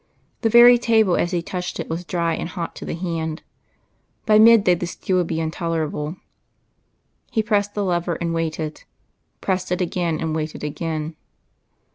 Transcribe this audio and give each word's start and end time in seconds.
The 0.41 0.49
very 0.49 0.79
table 0.79 1.15
as 1.15 1.29
he 1.29 1.43
touched 1.43 1.79
it 1.79 1.87
was 1.87 2.03
dry 2.03 2.33
and 2.33 2.49
hot 2.49 2.73
to 2.77 2.85
the 2.85 2.95
hand, 2.95 3.43
by 4.25 4.39
mid 4.39 4.63
day 4.63 4.73
the 4.73 4.87
steel 4.87 5.17
would 5.17 5.27
be 5.27 5.39
intolerable. 5.39 6.15
He 7.29 7.43
pressed 7.43 7.75
the 7.75 7.85
lever, 7.85 8.15
and 8.15 8.33
waited; 8.33 8.83
pressed 9.41 9.71
it 9.71 9.79
again, 9.79 10.19
and 10.19 10.33
waited 10.35 10.63
again. 10.63 11.17